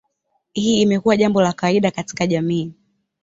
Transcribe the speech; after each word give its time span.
Hii 0.53 0.81
imekuwa 0.81 1.17
jambo 1.17 1.41
la 1.41 1.53
kawaida 1.53 1.91
katika 1.91 2.27
jamii. 2.27 2.73